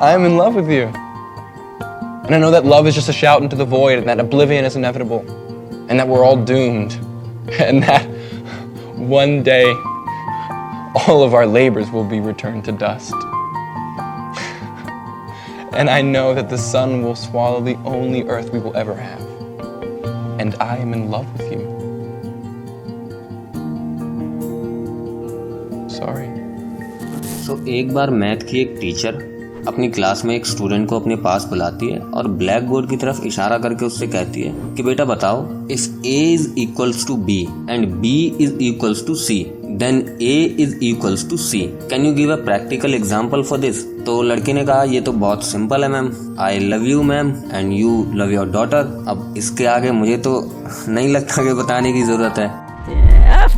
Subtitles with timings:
[0.00, 0.84] I am in love with you.
[2.24, 4.64] And I know that love is just a shout into the void and that oblivion
[4.64, 5.20] is inevitable
[5.88, 6.92] and that we're all doomed
[7.58, 8.06] and that
[8.96, 9.64] one day
[10.94, 13.12] all of our labors will be returned to dust.
[15.72, 19.20] and I know that the sun will swallow the only earth we will ever have.
[20.40, 21.60] And I am in love with you.
[25.90, 26.28] Sorry.
[27.40, 29.33] So so, एक बार math की एक teacher
[29.67, 33.23] अपनी class में एक student को अपने पास बुलाती है और ब्लैक बोर्ड की तरफ़
[33.23, 37.87] इशारा करके उससे कहती है कि बेटा बताओ if A is equals to B and
[37.93, 42.35] B is equals to C then A is equals to C can you give a
[42.35, 46.59] practical example for this तो लड़के ने कहा ये तो बहुत सिंपल है ma'am I
[46.59, 50.35] love you ma'am and you love your daughter अब इसके आगे मुझे तो
[50.89, 52.65] नहीं लगता कि बताने की ज़रूरत है।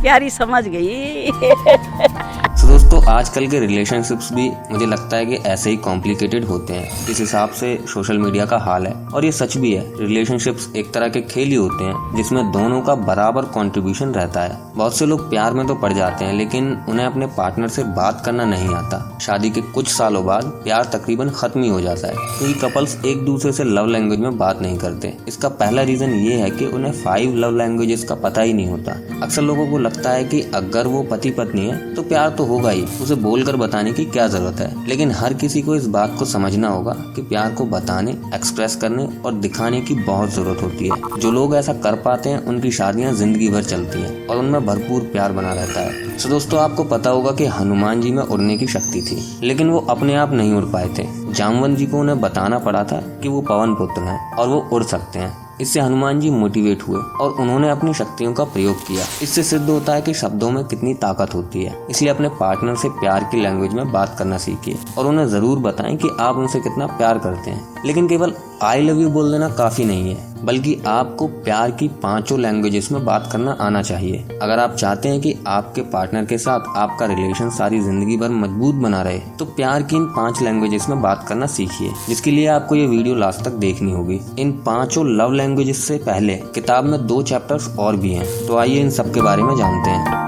[0.02, 1.30] प्यारी समझ गई।
[2.68, 7.20] दोस्तों आजकल के रिलेशनशिप्स भी मुझे लगता है कि ऐसे ही कॉम्प्लिकेटेड होते हैं। इस
[7.20, 11.08] हिसाब से सोशल मीडिया का हाल है और ये सच भी है। रिलेशनशिप्स एक तरह
[11.08, 15.28] के खेल ही होते हैं, जिसमें दोनों का बराबर कंट्रीब्यूशन रहता है। बहुत से लोग
[15.30, 19.18] प्यार में तो पड़ जाते हैं, लेकिन उन्हें अपने पार्टनर से बात करना नहीं आता।
[19.20, 23.24] शादी के कुछ सालों बाद प्यार तकरीबन खत्म ही हो जाता है, क्योंकि कपल्स एक
[23.24, 26.92] दूसरे से लव लैंग्वेज में बात नहीं करते। इसका पहला रीजन ये है कि उन्हें
[26.94, 28.92] फाइव लव लैंग्वेजेस का पता ही नहीं होता।
[29.22, 32.70] अक्सर लोगों को लगता है कि अगर वो पति पत्नी है तो प्यार तो होगा
[32.70, 34.88] ही। उसे बोलकर बताने की क्या ज़रूरत है?
[34.88, 39.08] लेकिन हर किसी को इस बात को समझना होगा कि प्यार को बताने एक्सप्रेस करने
[39.24, 43.12] और दिखाने की बहुत ज़रूरत होती है। जो लोग ऐसा कर पाते हैं, उनकी शादियाँ
[43.12, 47.10] ज़िंदगी भर चलती हैं और उनमें भरपूर प्यार बना रहता है। तो दोस्तों, आपको पता
[47.10, 50.64] होगा कि हनुमान जी में उड़ने की शक्ति थी, लेकिन वो अपने आप नहीं उड़
[50.64, 54.48] पाए थे। जामवंत जी को उन्हें बताना पड़ा था कि वो पवन पुत्र हैं और
[54.48, 58.86] वो उड़ सकते हैं। इससे हनुमान जी मोटिवेट हुए और उन्होंने अपनी शक्तियों का प्रयोग
[58.86, 62.76] किया। इससे सिद्ध होता है कि शब्दों में कितनी ताकत होती है। इसलिए अपने पार्टनर
[62.76, 66.60] से प्यार की लैंग्वेज में बात करना सीखिए और उन्हें ज़रूर बताएँ कि आप उनसे
[66.60, 70.74] कितना प्यार करते हैं। लेकिन केवल आई लव यू बोल देना काफ़ी नहीं है, बल्कि
[70.86, 75.34] आपको प्यार की पाँचों लैंग्वेजेस में बात करना आना चाहिए। अगर आप चाहते हैं कि
[75.46, 79.96] आपके पार्टनर के साथ आपका रिलेशन सारी ज़िंदगी भर मज़बूत बना रहे तो प्यार की
[79.96, 83.92] इन पाँच लैंग्वेजेस में बात करना सीखिए, जिसके लिए आपको ये वीडियो लास्ट तक देखनी
[83.92, 88.56] होगी। इन पाँचों लव लैंग्वेजेस से पहले किताब में दो चैप्टर्स और भी हैं तो
[88.56, 90.27] आइए इन सब के बारे में जानते हैं।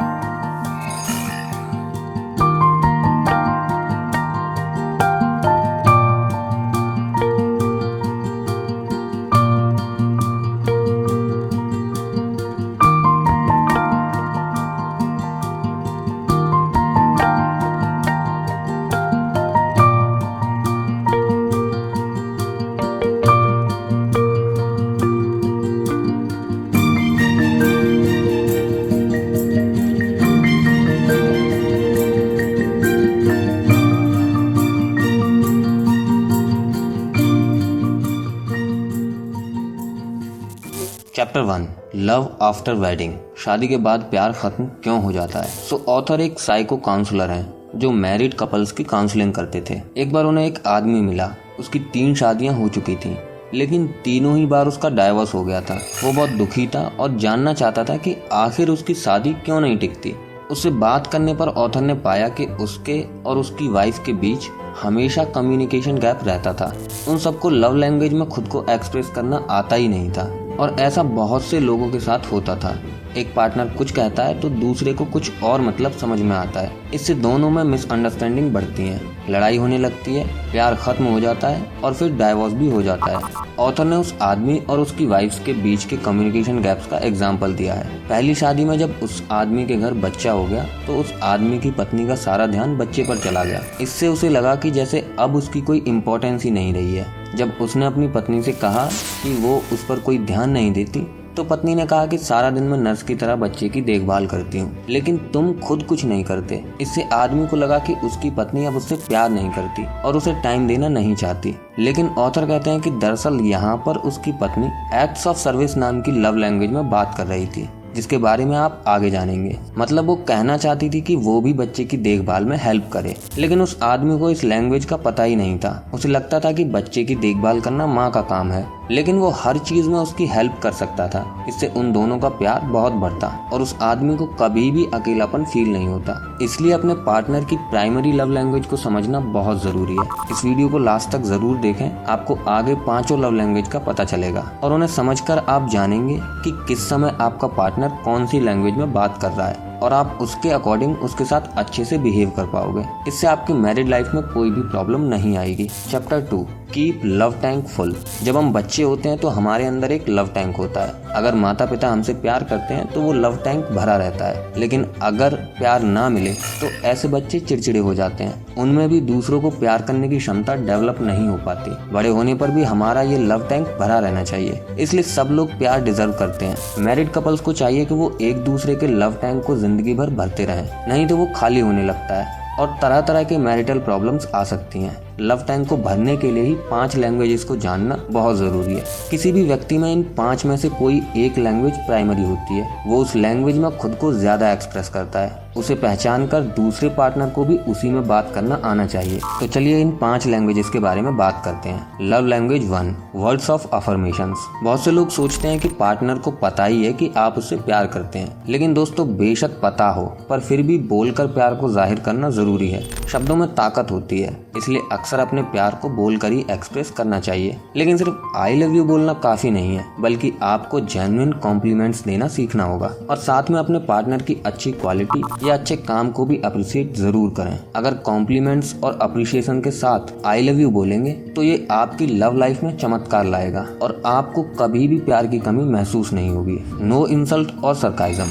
[41.40, 45.48] Chapter one love after wedding शादी के बाद प्यार खत्म क्यों हो जाता है?
[45.48, 50.12] सो so, ऑथर एक साइको काउंसलर हैं जो मैरिड कपल्स की काउंसलिंग करते थे। एक
[50.12, 53.16] बार उन्हें एक आदमी मिला उसकी तीन शादियाँ हो चुकी थी
[53.54, 55.74] लेकिन तीनों ही बार उसका डाइवोर्स हो गया था।
[56.04, 60.14] वो बहुत दुखी था और जानना चाहता था कि आखिर उसकी शादी क्यों नहीं टिकती।
[60.50, 64.48] उससे बात करने पर ऑथर ने पाया कि उसके और उसकी वाइफ के बीच
[64.82, 66.72] हमेशा कम्युनिकेशन गैप रहता था।
[67.08, 71.02] उन सबको लव लैंग्वेज में खुद को एक्सप्रेस करना आता ही नहीं था। और ऐसा
[71.02, 72.78] बहुत से लोगों के साथ होता था।
[73.16, 76.72] एक पार्टनर कुछ कहता है तो दूसरे को कुछ और मतलब समझ में आता है।
[76.94, 79.00] इससे दोनों में मिसअंडरस्टैंडिंग बढ़ती है।
[79.30, 83.06] लड़ाई होने लगती है, प्यार खत्म हो जाता है और फिर डाइवोर्स भी हो जाता
[83.08, 87.54] है। ऑथर ने उस आदमी और उसकी वाइफ के बीच के कम्युनिकेशन गैप्स का एग्ज़ाम्पल
[87.54, 91.12] दिया है। पहली शादी में जब उस आदमी के घर बच्चा हो गया तो उस
[91.22, 95.06] आदमी की पत्नी का सारा ध्यान बच्चे पर चला गया। इससे उसे लगा कि जैसे
[95.18, 98.84] अब उसकी कोई इम्पोर्टेंस ही नहीं रही है। जब उसने अपनी पत्नी से कहा
[99.22, 102.62] कि वो उस पर कोई ध्यान नहीं देती तो पत्नी ने कहा कि सारा दिन
[102.62, 106.62] मैं नर्स की तरह बच्चे की देखभाल करती हूँ, लेकिन तुम खुद कुछ नहीं करते।
[106.80, 110.66] इससे आदमी को लगा कि उसकी पत्नी अब उससे प्यार नहीं करती और उसे टाइम
[110.68, 115.38] देना नहीं चाहती। लेकिन ऑथर कहते हैं कि दरअसल यहाँ पर उसकी पत्नी एक्ट्स ऑफ़
[115.38, 119.10] सर्विस नाम की लव लैंग्वेज में बात कर रही थी। जिसके बारे में आप आगे
[119.10, 123.16] जानेंगे। मतलब वो कहना चाहती थी कि वो भी बच्चे की देखभाल में हेल्प करे।
[123.38, 126.64] लेकिन उस आदमी को इस लैंग्वेज का पता ही नहीं था। उसे लगता था कि
[126.64, 130.58] बच्चे की देखभाल करना माँ का काम है। लेकिन वो हर चीज़ में उसकी हेल्प
[130.62, 134.70] कर सकता था। इससे उन दोनों का प्यार बहुत बढ़ता और उस आदमी को कभी
[134.70, 139.62] भी अकेलापन फील नहीं होता। इसलिए अपने पार्टनर की प्राइमरी लव लैंग्वेज को समझना बहुत
[139.62, 143.78] ज़रूरी है। इस वीडियो को लास्ट तक ज़रूर देखें, आपको आगे पाँचों लव लैंग्वेज का
[143.78, 148.76] पता चलेगा। और उन्हें समझकर आप जानेंगे कि किस समय आपका पार्टनर कौन सी लैंग्वेज
[148.76, 152.46] में बात कर रहा है। और आप उसके अकॉर्डिंग उसके साथ अच्छे से बिहेव कर
[152.46, 157.32] पाओगे। इससे आपकी मैरिड लाइफ में कोई भी प्रॉब्लम नहीं आएगी। Chapter two keep love
[157.42, 160.92] tank full जब हम बच्चे होते हैं तो हमारे अंदर एक लव टैंक होता है।
[161.12, 164.86] अगर माता पिता हमसे प्यार करते हैं तो वो लव टैंक भरा रहता है। लेकिन
[165.02, 169.50] अगर प्यार ना मिले तो ऐसे बच्चे चिड़चिड़े हो जाते हैं। उनमें भी दूसरों को
[169.50, 173.46] प्यार करने की क्षमता डेवलप नहीं हो पाती। बड़े होने पर भी हमारा ये लव
[173.48, 177.84] टैंक भरा रहना चाहिए। इसलिए सब लोग प्यार डिजर्व करते हैं। मैरिड कपल्स को चाहिए
[177.84, 181.26] कि वो एक दूसरे के लव टैंक को ज़िंदगी भर भरते रहें। नहीं तो वो
[181.36, 185.66] खाली होने लगता है और तरह तरह के मैरिटल प्रॉब्लम्स आ सकती हैं। लव टैंक
[185.68, 189.78] को भरने के लिए ही पाँच लैंग्वेजेस को जानना बहुत ज़रूरी है। किसी भी व्यक्ति
[189.78, 193.70] में इन पाँच में से कोई एक लैंग्वेज प्राइमरी होती है। वो उस लैंग्वेज में
[193.78, 198.06] खुद को ज़्यादा एक्सप्रेस करता है। उसे पहचान कर दूसरे पार्टनर को भी उसी में
[198.08, 202.08] बात करना आना चाहिए। तो चलिए इन पाँच लैंग्वेजेस के बारे में बात करते हैं।
[202.10, 206.64] Love language one words of affirmation बहुत से लोग सोचते हैं कि पार्टनर को पता
[206.64, 210.62] ही है कि आप उससे प्यार करते हैं। लेकिन दोस्तों, बेशक पता हो, पर फिर
[210.62, 215.09] भी बोलकर प्यार को ज़ाहिर करना ज़रूरी है। शब्दों में ताकत होती है, इसलिए अक्सर
[215.18, 219.50] अपने प्यार को बोलकर ही एक्सप्रेस करना चाहिए। लेकिन सिर्फ़ आई लव यू बोलना काफ़ी
[219.50, 224.36] नहीं है, बल्कि आपको जेन्युइन कॉम्प्लीमेंट्स देना सीखना होगा। और साथ में अपने पार्टनर की
[224.46, 229.70] अच्छी क्वालिटी या अच्छे काम को भी अप्रिशिएट ज़रूर करें। अगर कॉम्प्लीमेंट्स और अप्रिशिएशन के
[229.70, 234.42] साथ आई लव यू बोलेंगे तो ये आपकी लव लाइफ में चमत्कार लाएगा और आपको
[234.60, 238.30] कभी भी प्यार की कमी महसूस नहीं होगी। नो इंसल्ट और सरकाइजम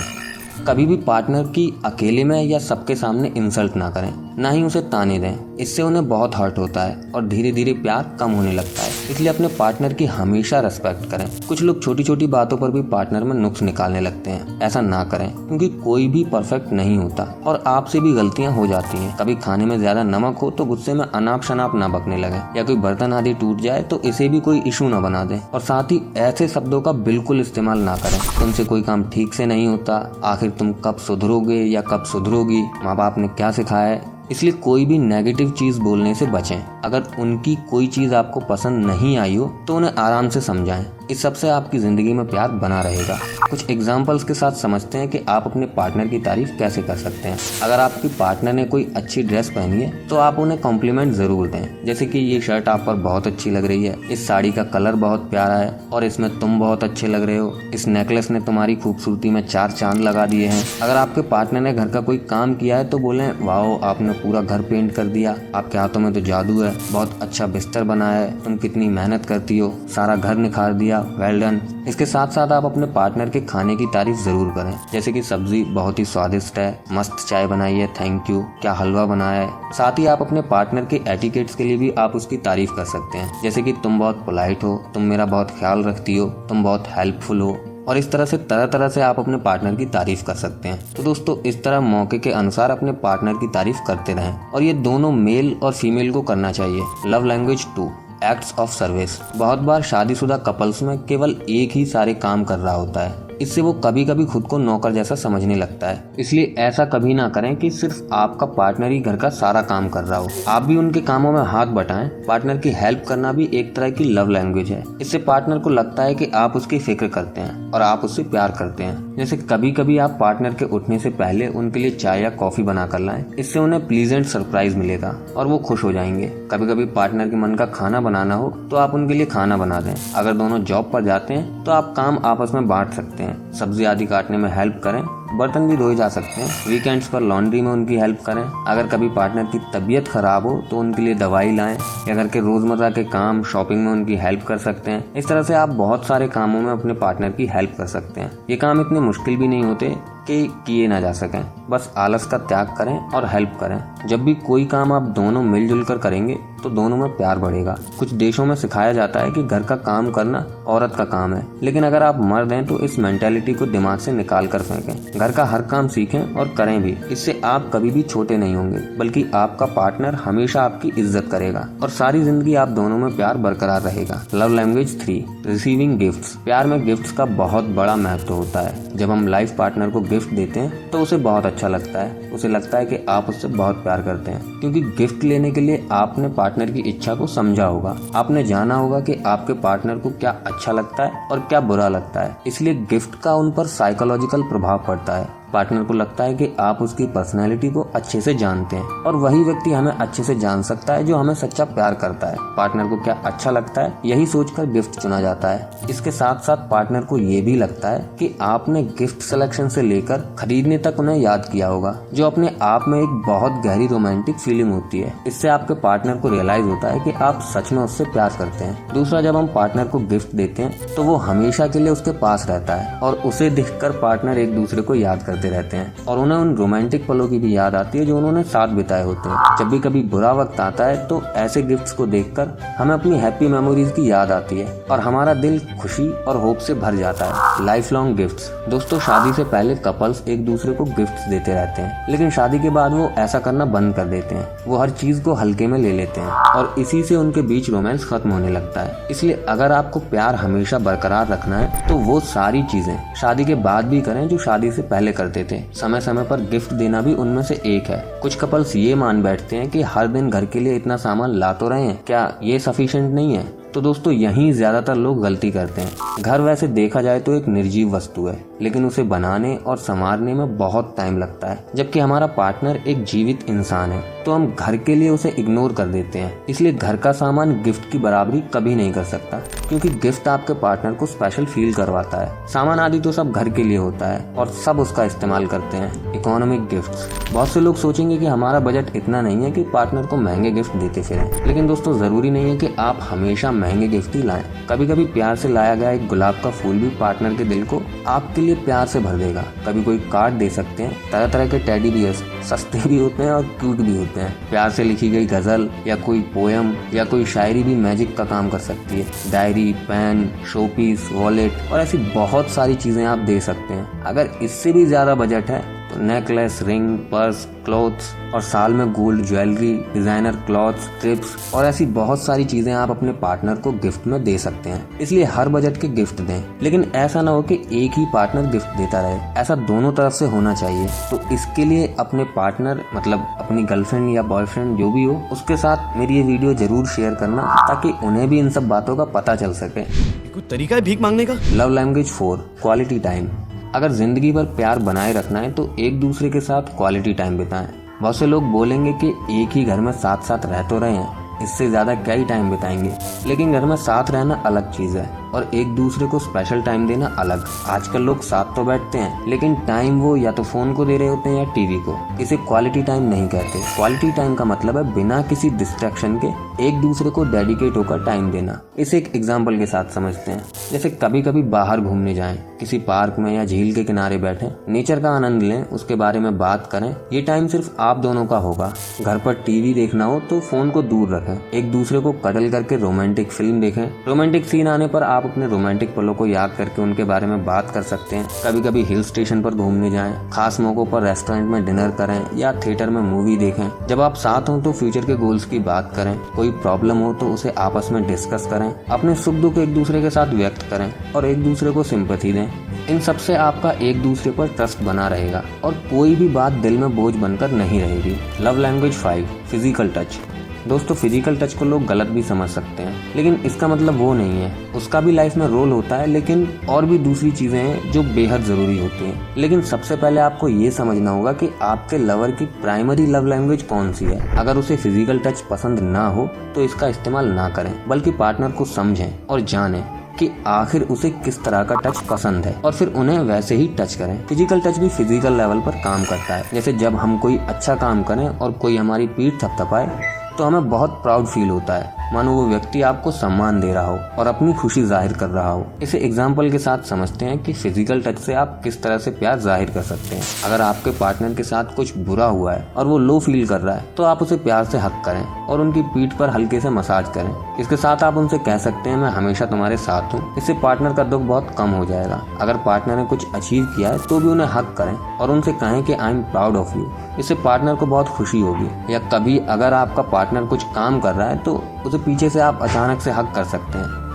[0.68, 4.82] कभी भी पार्टनर की अकेले में या सबके सामने इंसल्ट ना करें। ना ही उसे
[4.82, 8.82] ताने दें। इससे उन्हें बहुत हर्ट होता है और धीरे धीरे प्यार कम होने लगता
[8.82, 12.82] है। इसलिए अपने पार्टनर की हमेशा रेस्पेक्ट करें। कुछ लोग छोटी छोटी बातों पर भी
[12.90, 17.24] पार्टनर में नुक्स निकालने लगते हैं। ऐसा ना करें, क्योंकि कोई भी परफेक्ट नहीं होता
[17.46, 20.94] और आपसे भी गलतियाँ हो जाती हैं। कभी खाने में ज़्यादा नमक हो तो गुस्से
[20.94, 24.40] में अनाप शनाप ना बकने लगे या कोई बर्तन आदि टूट जाए तो इसे भी
[24.40, 28.20] कोई इशू ना बना दे। और साथ ही ऐसे शब्दों का बिल्कुल इस्तेमाल ना करें।
[28.40, 32.96] तुमसे कोई काम ठीक से नहीं होता, आखिर तुम कब सुधरोगे या कब सुधरोगी माँ
[32.96, 34.18] बाप ने क्या सिखाया है?
[34.32, 39.18] इसलिए कोई भी नेगेटिव चीज़ बोलने से बचें। अगर उनकी कोई चीज़ आपको पसंद नहीं
[39.18, 43.18] आई हो तो उन्हें आराम से समझाएँ। इस सबसे आपकी ज़िंदगी में प्यार बना रहेगा।
[43.50, 47.30] कुछ एग्जाम्पल्स के साथ समझते हैं कि आप अपने पार्टनर की तारीफ़ कैसे कर सकते
[47.30, 51.48] हैं। अगर आपकी पार्टनर ने कोई अच्छी ड्रेस पहनी है तो आप उन्हें कॉम्प्लीमेंट ज़रूर
[51.48, 54.64] दें। जैसे कि ये शर्ट आप पर बहुत अच्छी लग रही है। इस साड़ी का
[54.66, 58.42] कलर बहुत प्यारा है और इसमें तुम बहुत अच्छे लग रहे हो। इस नेकलेस ने
[58.42, 62.18] तुम्हारी खूबसूरती में चार चाँद लगा दिए हैं। अगर आपके पार्टनर ने घर का कोई
[62.30, 66.14] काम किया है तो बोले, वाओ, आपने पूरा घर पेंट कर दिया। आपके हाथों में
[66.14, 70.36] तो जादू है। बहुत अच्छा बिस्तर बनाया है। तुम कितनी मेहनत करती हो। सारा घर
[70.38, 74.52] निखार दिया। वेल डन इसके साथ साथ आप अपने पार्टनर के खाने की तारीफ़ ज़रूर
[74.52, 78.74] करें। जैसे कि सब्ज़ी बहुत ही स्वादिष्ट है, मस्त चाय बनाई है थैंक यू क्या
[78.74, 82.38] हलवा बनाया है। साथ ही आप अपने पार्टनर के एटिकेट्स के लिए भी आप उसकी
[82.38, 86.18] तारीफ़ कर सकते हैं। जैसे कि तुम बहुत पोलाइट हो, तुम मेरा बहुत ख्याल रखती
[86.18, 87.58] हो, तुम बहुत हेल्पफुल हो।
[87.88, 90.94] और इस तरह से तरह तरह से आप अपने पार्टनर की तारीफ़ कर सकते हैं।
[90.94, 94.74] तो दोस्तों, इस तरह मौके के अनुसार अपने पार्टनर की तारीफ़ करते रहें। और ये
[94.74, 97.90] दोनों मेल और फीमेल को करना चाहिए। Love language two
[98.24, 102.74] acts of service बहुत बार शादीशुदा कपल्स में केवल एक ही सारे काम कर रहा
[102.74, 106.86] होता है। इससे वो कभी कभी खुद को नौकर जैसा समझने लगता है। इसलिए ऐसा
[106.86, 110.28] कभी ना करें कि सिर्फ़ आपका पार्टनर ही घर का सारा काम कर रहा हो।
[110.48, 114.04] आप भी उनके कामों में हाथ बटाएँ। पार्टनर की हेल्प करना भी एक तरह की
[114.04, 117.82] लव लैंग्वेज है। इससे पार्टनर को लगता है कि आप उसकी फ़िक्र करते हैं और
[117.82, 121.80] आप उससे प्यार करते हैं। जैसे कभी कभी आप पार्टनर के उठने से पहले उनके
[121.80, 125.84] लिए चाय या कॉफ़ी बना कर लाएँ। इससे उन्हें प्लीजेंट सरप्राइज़ मिलेगा और वो खुश
[125.84, 129.26] हो जाएँगे। कभी कभी पार्टनर के मन का खाना बनाना हो तो आप उनके लिए
[129.26, 132.94] खाना बना दें। अगर दोनों जॉब पर जाते हैं तो आप काम आपस में बांट
[132.94, 133.29] सकते हैं।
[133.60, 137.62] सब्ज़ी आदि काटने में हेल्प करें। बर्तन भी धोए जा सकते हैं। वीकेंड्स पर लॉन्ड्री
[137.62, 141.56] में उनकी हेल्प करें। अगर कभी पार्टनर की तबीयत खराब हो तो उनके लिए दवाई
[141.56, 145.28] लाएँ। या घर के रोज़मर्रा के काम शॉपिंग में उनकी हेल्प कर सकते हैं। इस
[145.28, 148.56] तरह से आप बहुत सारे कामों में अपने पार्टनर की हेल्प कर सकते हैं। ये
[148.56, 149.96] काम इतने मुश्किल भी नहीं होते
[150.28, 154.34] कि किए ना जा सकें। बस आलस का त्याग करें और हेल्प करें। जब भी
[154.38, 158.56] कोई काम आप दोनों मिलजुल कर करेंगे तो दोनों में प्यार बढ़ेगा। कुछ देशों में
[158.56, 162.20] सिखाया जाता है कि घर का काम करना औरत का काम है। लेकिन अगर आप
[162.22, 165.88] मर्द हैं तो इस मेंटेलिटी को दिमाग से निकाल कर फेंकें। घर का हर काम
[165.88, 170.62] सीखें और करें भी। इससे आप कभी भी छोटे नहीं होंगे, बल्कि आपका पार्टनर हमेशा
[170.62, 175.24] आपकी इज़्ज़त करेगा और सारी ज़िंदगी आप दोनों में प्यार बरकरार रहेगा। Love language three
[175.46, 179.90] receiving gift प्यार में गिफ्ट का बहुत बड़ा महत्व होता है। जब हम लाइफ पार्टनर
[179.90, 183.30] को गिफ्ट देते हैं तो उसे बहुत अच्छा लगता है। उसे लगता है कि आप
[183.30, 187.28] उससे बहुत प्यार करते हैं। क्योंकि गिफ्ट लेने के लिए आपने पार्टनर की इच्छा को
[187.28, 191.60] समझा होगा। आपने जाना होगा कि आपके पार्टनर को क्या अच्छा लगता है और क्या
[191.62, 195.39] बुरा लगता है। इसलिए गिफ्ट का उन पर साइकोलॉजिकल प्रभाव पड़ता है хватает.
[195.54, 199.44] पार्टनर को लगता है कि आप उसकी पर्सनैलिटी को अच्छे से जानते हैं और वही
[199.44, 202.98] व्यक्ति हमें अच्छे से जान सकता है जो हमें सच्चा प्यार करता है। पार्टनर को
[202.98, 203.94] क्या अच्छा लगता है?
[204.06, 208.00] यही सोचकर गिफ्ट चुना जाता है। इसके साथ साथ पार्टनर को ये भी लगता है
[208.20, 212.86] कि आपने गिफ्ट सिलेक्शन से लेकर खरीदने तक उन्हें याद किया होगा, जो अपने आप
[212.88, 217.00] में एक बहुत गहरी रोमांटिक फीलिंग होती है। इससे आपके पार्टनर को रियलाइज़ होता है
[217.00, 220.64] कि आप सच में उससे प्यार करते हैं। दूसरा, जब हम पार्टनर को गिफ्ट देते
[220.64, 224.56] हैं तो वो हमेशा के लिए उसके पास रहता है और उसे दिखकर पार्टनर एक
[224.56, 227.98] दूसरे को याद करते रहते हैं और उन्हें उन रोमांटिक पलों की भी याद आती
[227.98, 231.22] है जो उन्होंने साथ बिताए होते हैं। जब भी कभी बुरा वक्त आता है तो
[231.36, 235.60] ऐसे गिफ्ट्स को देखकर हमें अपनी हैप्पी मेमोरीज की याद आती है और हमारा दिल
[235.82, 240.24] खुशी और होप से भर जाता है। लाइफ लॉन्ग गिफ्ट दोस्तों, शादी से पहले कपल्स
[240.28, 243.94] एक दूसरे को गिफ्ट देते रहते हैं, लेकिन शादी के बाद वो ऐसा करना बंद
[243.96, 247.16] कर देते हैं। वो हर चीज़ को हल्के में ले लेते हैं और इसी से
[247.16, 251.88] उनके बीच रोमांस खत्म होने लगता है। इसलिए अगर आपको प्यार हमेशा बरकरार रखना है
[251.88, 255.62] तो वो सारी चीज़ें शादी के बाद भी करें जो शादी से पहले करते थे।
[255.74, 259.56] समय समय पर गिफ्ट देना भी उनमें से एक है। कुछ कपल्स ये मान बैठते
[259.56, 262.60] हैं कि हर दिन घर के लिए इतना सामान ला तो रहे हैं। क्या ये
[262.60, 263.48] सफिशियंट नहीं है?
[263.74, 267.96] तो दोस्तों, यही ज़्यादातर लोग गलती करते हैं। घर वैसे देखा जाए तो एक निर्जीव
[267.96, 272.80] वस्तु है, लेकिन उसे बनाने और संवारने में बहुत टाइम लगता है, जबकि हमारा पार्टनर
[272.88, 276.72] एक जीवित इंसान है। तो हम घर के लिए उसे इग्नोर कर देते हैं। इसलिए
[276.74, 281.06] घर का सामान गिफ्ट की बराबरी कभी नहीं कर सकता, क्योंकि गिफ्ट आपके पार्टनर को
[281.06, 284.80] स्पेशल फील करवाता है। सामान आदि तो सब घर के लिए होता है और सब
[284.80, 289.44] उसका इस्तेमाल करते हैं इकोनॉमिक गिफ्ट बहुत से लोग सोचेंगे कि हमारा बजट इतना नहीं
[289.44, 293.00] है कि पार्टनर को महँगे गिफ्ट देते फिर। लेकिन दोस्तों, ज़रूरी नहीं है कि आप
[293.02, 296.78] हमेशा महँगे गिफ्ट ही लाएँ। कभी कभी प्यार से लाया गया एक गुलाब का फूल
[296.78, 300.50] भी पार्टनर के दिल को आपके लिए प्यार से भर देगा। कभी कोई कार्ड दे
[300.52, 304.22] सकते हैं तरह तरह के टेडी बियर्स सस्ते भी होते हैं और क्यूट भी होते
[304.22, 308.26] हैं। प्यार से लिखी गई गज़ल या कोई पोयम या कोई शायरी भी मैजिक का
[308.26, 313.40] काम कर सकती है। डायरी पेन शोपीस वॉलेट और ऐसी बहुत सारी चीज़ें आप दे
[313.42, 315.64] सकते हैं। अगर इससे भी ज़्यादा बजट है
[315.98, 322.24] नेकलेस रिंग पर्स क्लोथ्स और साल में gold jewellery designer clothes trips और ऐसी बहुत
[322.24, 325.88] सारी चीज़ें आप अपने पार्टनर को गिफ्ट में दे सकते हैं। इसलिए हर बजट के
[325.90, 329.92] गिफ्ट दें। लेकिन ऐसा ना हो कि एक ही पार्टनर गिफ्ट देता रहे। ऐसा दोनों
[329.94, 334.92] तरफ़ से होना चाहिए। तो इसके लिए अपने पार्टनर मतलब अपनी गर्लफ्रेंड या बॉयफ्रेंड जो
[334.92, 338.68] भी हो उसके साथ मेरी ये वीडियो ज़रूर शेयर करना ताकि उन्हें भी इन सब
[338.68, 339.84] बातों का पता चल सके।
[340.30, 341.34] कोई तरीका है भीख मांगने का?
[341.54, 343.30] Love language four quality time
[343.76, 347.68] अगर ज़िंदगी भर प्यार बनाए रखना है तो एक दूसरे के साथ क्वालिटी टाइम बिताएँ।
[348.02, 351.42] बहुत से लोग बोलेंगे कि एक ही घर में साथ साथ रह तो रहे हैं,
[351.44, 352.92] इससे ज़्यादा क्या ही टाइम बिताएँगे?
[353.28, 357.08] लेकिन घर में साथ रहना अलग चीज़ है। और एक दूसरे को स्पेशल टाइम देना
[357.20, 360.98] अलग। आजकल लोग साथ तो बैठते हैं, लेकिन टाइम वो या तो फ़ोन को दे
[360.98, 364.78] रहे होते हैं या टीवी को। इसे क्वालिटी टाइम नहीं कहते। क्वालिटी टाइम का मतलब
[364.78, 366.28] है बिना किसी डिस्ट्रैक्शन के
[366.60, 370.90] एक दूसरे को डेडिकेट होकर टाइम देना। इसे एक एग्ज़ाम्पल के साथ समझते हैं। जैसे
[370.94, 375.10] कभी कभी बाहर घूमने जाएँ, किसी पार्क में या झील के किनारे बैठे नेचर का
[375.10, 378.72] आनंद लें, उसके बारे में बात करें, ये टाइम सिर्फ़ आप दोनों का होगा।
[379.02, 382.78] घर पर टीवी देखना हो तो फ़ोन को दूर रखें। एक दूसरे को कटल करके
[382.78, 387.04] रोमांटिक फ़िल्म देखें। रोमांटिक सीन आने पर आप अपने रोमांटिक पलों को याद करके उनके
[387.04, 390.86] बारे में बात कर सकते हैं। कभी कभी हिल स्टेशन पर घूमने जाएँ, खास मौकों
[390.86, 394.72] पर रेस्टोरेंट में डिनर करें या थिएटर में मूवी देखें। जब आप साथ हों तो
[394.74, 398.74] फ्यूचर के गोल्स की बात करें, कोई प्रॉब्लम हो तो उसे आपस में डिस्कस करें,
[398.88, 402.48] अपने सुख दुख एक दूसरे के साथ व्यक्त करें और एक दूसरे को सिंपथी दें।
[402.90, 406.96] इन सबसे आपका एक दूसरे पर ट्रस्ट बना रहेगा और कोई भी बात दिल में
[406.96, 410.20] बोझ बनकर नहीं रहेगी। Love language five physical touch
[410.68, 414.42] दोस्तों फ़िज़िकल टच को लोग गलत भी समझ सकते हैं, लेकिन इसका मतलब वो नहीं
[414.42, 418.04] है। उसका भी लाइफ में रोल होता है, लेकिन और भी दूसरी चीज़ें हैं जो
[418.06, 422.46] बेहद ज़रूरी होती हैं। लेकिन सबसे पहले आपको ये समझना होगा कि आपके लवर की
[422.62, 426.88] प्राइमरी लव लैंग्वेज कौन सी है। अगर उसे फ़िज़िकल टच पसंद ना हो तो इसका
[426.88, 429.84] इस्तेमाल ना करें, बल्कि पार्टनर को समझें और जानें
[430.20, 433.96] कि आखिर उसे किस तरह का टच पसंद है। और फिर उन्हें वैसे ही टच
[433.96, 437.76] करें। फ़िज़िकल टच भी फ़िज़िकल लेवल पर काम करता है। जैसे जब हम कोई अच्छा
[437.78, 442.32] काम करें और कोई हमारी पीठ थपथपाए तो हमें बहुत प्राउड फील होता है। मानो
[442.34, 445.98] वो व्यक्ति आपको सम्मान दे रहा हो और अपनी खुशी ज़ाहिर कर रहा हो। इसे
[446.00, 449.70] एग्ज़ाम्पल के साथ समझते हैं कि फ़िज़िकल टच से आप किस तरह से प्यार ज़ाहिर
[449.70, 453.20] कर सकते हैं। अगर आपके पार्टनर के साथ कुछ बुरा हुआ है और वो लो
[453.20, 456.30] फील कर रहा है तो आप उसे प्यार से हक करें और उनकी पीठ पर
[456.30, 460.14] हल्के से मसाज करें। इसके साथ आप उनसे कह सकते हैं, मैं हमेशा तुम्हारे साथ
[460.14, 463.90] हूँ। इससे पार्टनर का दुख बहुत कम हो जाएगा। अगर पार्टनर ने कुछ अचीव किया
[463.90, 466.92] है तो भी उन्हें हक करें और उनसे कहें कि I am proud of you
[467.20, 471.28] इससे पार्टनर को बहुत खुशी होगी। या कभी अगर आपका पार्टनर कुछ काम कर रहा
[471.30, 474.08] है तो उसे पीछे से आप अचानक से हक कर सकते हैं।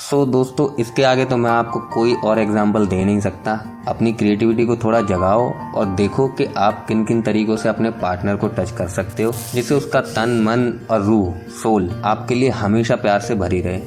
[0.00, 3.52] सो so, दोस्तों इसके आगे तो मैं आपको कोई और एग्ज़ाम्पल दे नहीं सकता।
[3.88, 8.36] अपनी क्रिएटिविटी को थोड़ा जगाओ और देखो कि आप किन किन तरीकों से अपने पार्टनर
[8.36, 12.96] को टच कर सकते हो जिससे उसका तन मन और रूह सोल आपके लिए हमेशा
[12.96, 13.80] प्यार से भरी रहे।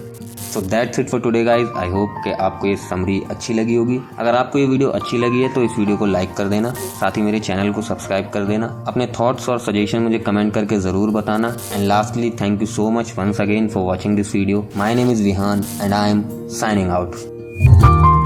[0.58, 4.00] So that's it for today guys I hope कि आपको ये समरी अच्छी लगी होगी।
[4.20, 7.18] अगर आपको ये वीडियो अच्छी लगी है तो इस वीडियो को लाइक कर देना। साथ
[7.18, 11.12] ही मेरे चैनल को सब्सक्राइब कर देना। अपने थॉट्स और सजेशन मुझे कमेंट करके ज़रूर
[11.12, 15.12] बताना। And lastly thank you so much once again for watching this video my name
[15.12, 16.24] is Vihan and I am
[16.60, 18.17] signing out